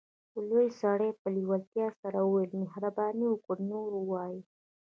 [0.49, 4.39] لوی سړي په لیوالتیا سره وویل مهرباني وکړئ نور ووایئ